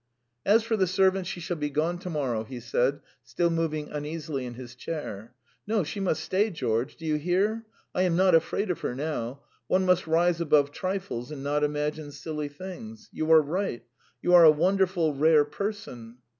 "As 0.47 0.63
for 0.63 0.75
the 0.77 0.87
servant, 0.87 1.27
she 1.27 1.39
shall 1.39 1.57
be 1.57 1.69
gone 1.69 1.99
to 1.99 2.09
morrow," 2.09 2.43
he 2.43 2.59
said, 2.59 3.01
still 3.21 3.51
moving 3.51 3.89
uneasily 3.89 4.47
in 4.47 4.55
his 4.55 4.73
chair. 4.73 5.35
"No, 5.67 5.83
she 5.83 5.99
must 5.99 6.23
stay, 6.23 6.49
George! 6.49 6.95
Do 6.95 7.05
you 7.05 7.17
hear? 7.17 7.67
I 7.93 8.01
am 8.01 8.15
not 8.15 8.33
afraid 8.33 8.71
of 8.71 8.79
her 8.79 8.95
now.... 8.95 9.43
One 9.67 9.85
must 9.85 10.07
rise 10.07 10.41
above 10.41 10.71
trifles 10.71 11.31
and 11.31 11.43
not 11.43 11.63
imagine 11.63 12.11
silly 12.11 12.49
things. 12.49 13.09
You 13.13 13.31
are 13.31 13.43
right! 13.43 13.83
You 14.23 14.33
are 14.33 14.43
a 14.43 14.49
wonderful, 14.49 15.13
rare 15.13 15.45
person!" 15.45 16.17